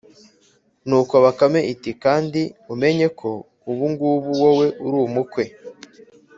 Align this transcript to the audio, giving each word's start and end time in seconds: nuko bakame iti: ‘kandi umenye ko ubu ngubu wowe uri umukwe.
nuko 0.87 1.13
bakame 1.23 1.59
iti: 1.73 1.91
‘kandi 2.03 2.41
umenye 2.73 3.07
ko 3.19 3.29
ubu 3.69 3.85
ngubu 3.91 4.27
wowe 4.41 4.67
uri 4.85 4.97
umukwe. 5.07 5.43